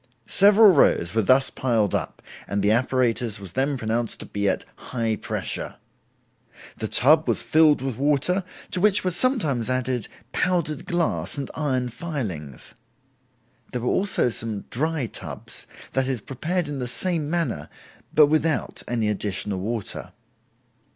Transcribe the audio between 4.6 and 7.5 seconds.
'high pressure'. The tub was